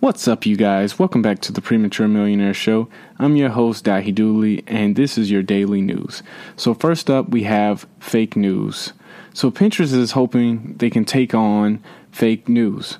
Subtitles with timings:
[0.00, 0.98] What's up, you guys?
[0.98, 2.88] Welcome back to the Premature Millionaire Show.
[3.18, 6.22] I'm your host, Dahi Dooley, and this is your daily news.
[6.56, 8.94] So, first up, we have fake news.
[9.34, 12.96] So, Pinterest is hoping they can take on fake news.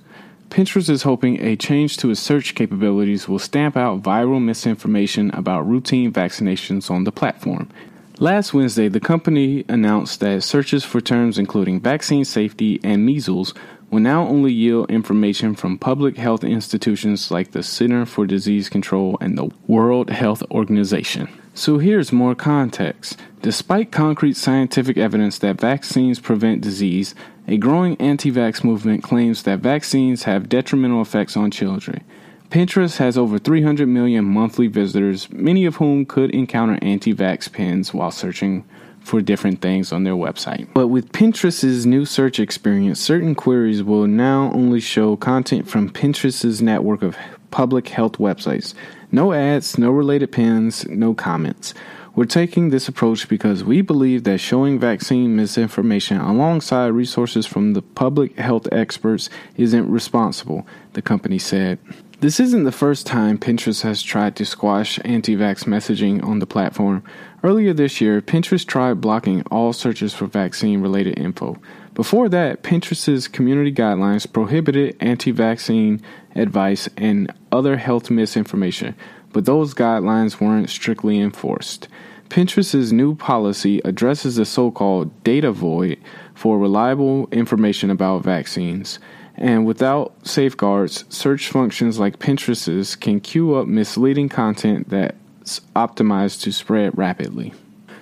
[0.50, 5.66] Pinterest is hoping a change to its search capabilities will stamp out viral misinformation about
[5.66, 7.70] routine vaccinations on the platform.
[8.18, 13.54] Last Wednesday, the company announced that searches for terms including vaccine safety and measles
[13.90, 19.18] will now only yield information from public health institutions like the Center for Disease Control
[19.20, 21.28] and the World Health Organization.
[21.54, 23.18] So here's more context.
[23.42, 27.14] Despite concrete scientific evidence that vaccines prevent disease,
[27.48, 32.04] a growing anti vax movement claims that vaccines have detrimental effects on children.
[32.50, 37.92] Pinterest has over 300 million monthly visitors, many of whom could encounter anti vax pins
[37.92, 38.64] while searching
[39.10, 40.68] for different things on their website.
[40.72, 46.62] But with Pinterest's new search experience, certain queries will now only show content from Pinterest's
[46.62, 47.16] network of
[47.50, 48.72] public health websites.
[49.10, 51.74] No ads, no related pins, no comments.
[52.14, 57.82] We're taking this approach because we believe that showing vaccine misinformation alongside resources from the
[57.82, 61.80] public health experts isn't responsible, the company said.
[62.20, 66.46] This isn't the first time Pinterest has tried to squash anti vax messaging on the
[66.46, 67.02] platform.
[67.42, 71.56] Earlier this year, Pinterest tried blocking all searches for vaccine related info.
[71.94, 76.02] Before that, Pinterest's community guidelines prohibited anti vaccine
[76.34, 78.94] advice and other health misinformation,
[79.32, 81.88] but those guidelines weren't strictly enforced.
[82.28, 85.98] Pinterest's new policy addresses the so called data void
[86.34, 88.98] for reliable information about vaccines.
[89.40, 96.52] And without safeguards, search functions like Pinterest's can queue up misleading content that's optimized to
[96.52, 97.54] spread rapidly.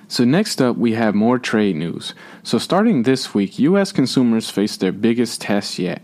[0.09, 2.13] So, next up, we have more trade news.
[2.43, 6.03] So, starting this week, US consumers face their biggest test yet.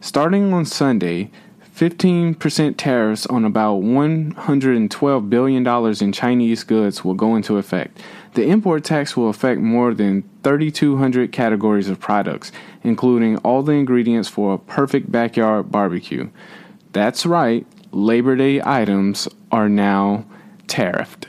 [0.00, 1.30] Starting on Sunday,
[1.76, 8.00] 15% tariffs on about $112 billion in Chinese goods will go into effect.
[8.32, 12.50] The import tax will affect more than 3,200 categories of products,
[12.82, 16.30] including all the ingredients for a perfect backyard barbecue.
[16.92, 20.24] That's right, Labor Day items are now
[20.68, 21.26] tariffed.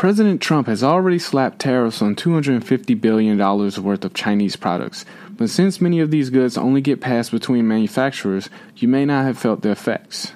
[0.00, 5.78] President Trump has already slapped tariffs on $250 billion worth of Chinese products, but since
[5.78, 9.70] many of these goods only get passed between manufacturers, you may not have felt the
[9.70, 10.32] effects.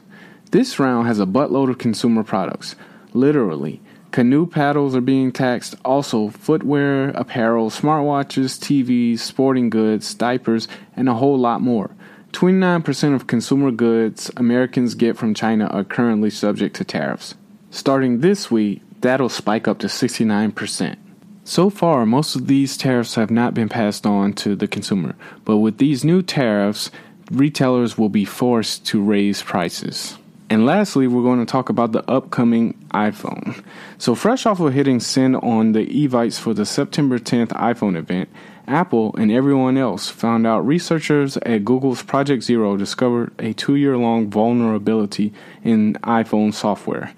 [0.50, 2.76] This round has a buttload of consumer products.
[3.14, 3.80] Literally,
[4.10, 5.76] Canoe paddles are being taxed.
[5.82, 11.90] Also, footwear, apparel, smartwatches, TVs, sporting goods, diapers, and a whole lot more.
[12.32, 17.34] 29% of consumer goods Americans get from China are currently subject to tariffs.
[17.70, 20.96] Starting this week, that'll spike up to 69%.
[21.44, 25.58] So far, most of these tariffs have not been passed on to the consumer, but
[25.58, 26.90] with these new tariffs,
[27.30, 30.16] retailers will be forced to raise prices.
[30.48, 33.62] And lastly, we're going to talk about the upcoming iPhone.
[33.98, 38.30] So, fresh off of hitting send on the evites for the September 10th iPhone event,
[38.66, 43.98] Apple and everyone else found out researchers at Google's Project Zero discovered a two year
[43.98, 47.12] long vulnerability in iPhone software.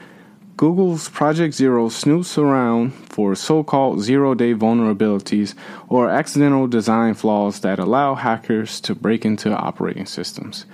[0.56, 5.54] Google's Project Zero snoops around for so called zero day vulnerabilities
[5.90, 10.64] or accidental design flaws that allow hackers to break into operating systems.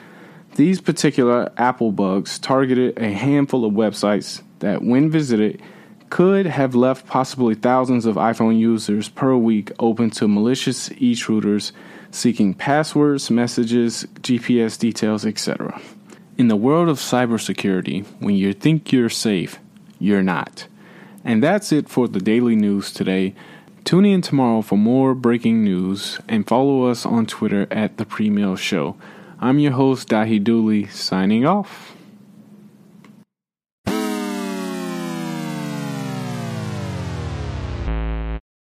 [0.55, 5.61] These particular Apple bugs targeted a handful of websites that, when visited,
[6.11, 11.73] could have left possibly thousands of iPhone users per week open to malicious e-shooters
[12.13, 15.81] seeking passwords, messages, GPS details, etc.
[16.39, 19.59] In the world of cybersecurity, when you think you're safe,
[20.03, 20.67] you're not.
[21.25, 23.35] And that's it for the daily news today.
[23.85, 28.59] Tune in tomorrow for more breaking news and follow us on Twitter at The Premill
[28.59, 28.97] Show.
[29.39, 31.95] I'm your host, Dahi Dooley, signing off.